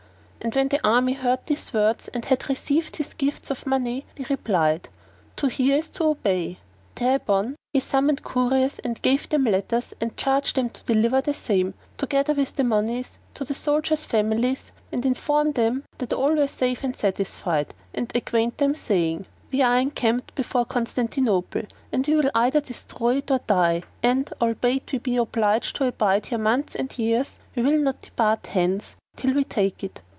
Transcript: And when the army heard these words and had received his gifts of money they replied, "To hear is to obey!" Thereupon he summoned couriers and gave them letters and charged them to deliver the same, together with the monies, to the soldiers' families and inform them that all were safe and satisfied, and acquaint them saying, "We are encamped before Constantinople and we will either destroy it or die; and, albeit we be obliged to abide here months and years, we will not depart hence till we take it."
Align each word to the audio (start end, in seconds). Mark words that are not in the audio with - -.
And 0.43 0.55
when 0.55 0.69
the 0.69 0.81
army 0.83 1.13
heard 1.13 1.45
these 1.45 1.71
words 1.71 2.07
and 2.07 2.25
had 2.25 2.49
received 2.49 2.95
his 2.95 3.13
gifts 3.13 3.51
of 3.51 3.67
money 3.67 4.07
they 4.15 4.23
replied, 4.27 4.89
"To 5.35 5.45
hear 5.45 5.77
is 5.77 5.87
to 5.91 6.03
obey!" 6.05 6.57
Thereupon 6.95 7.55
he 7.73 7.79
summoned 7.79 8.23
couriers 8.23 8.79
and 8.83 8.99
gave 9.03 9.29
them 9.29 9.43
letters 9.43 9.93
and 10.01 10.17
charged 10.17 10.55
them 10.55 10.71
to 10.71 10.83
deliver 10.83 11.21
the 11.21 11.35
same, 11.35 11.75
together 11.95 12.33
with 12.33 12.55
the 12.55 12.63
monies, 12.63 13.19
to 13.35 13.45
the 13.45 13.53
soldiers' 13.53 14.05
families 14.05 14.71
and 14.91 15.05
inform 15.05 15.51
them 15.51 15.83
that 15.99 16.11
all 16.11 16.33
were 16.35 16.47
safe 16.47 16.83
and 16.83 16.95
satisfied, 16.97 17.75
and 17.93 18.11
acquaint 18.15 18.57
them 18.57 18.73
saying, 18.73 19.27
"We 19.51 19.61
are 19.61 19.77
encamped 19.77 20.33
before 20.33 20.65
Constantinople 20.65 21.65
and 21.91 22.07
we 22.07 22.15
will 22.15 22.31
either 22.33 22.61
destroy 22.61 23.17
it 23.17 23.29
or 23.29 23.41
die; 23.45 23.83
and, 24.01 24.27
albeit 24.41 24.91
we 24.91 24.97
be 24.97 25.17
obliged 25.17 25.75
to 25.75 25.85
abide 25.85 26.25
here 26.25 26.39
months 26.39 26.73
and 26.73 26.97
years, 26.97 27.37
we 27.55 27.61
will 27.61 27.77
not 27.77 28.01
depart 28.01 28.47
hence 28.47 28.95
till 29.15 29.35
we 29.35 29.43
take 29.43 29.83
it." 29.83 30.01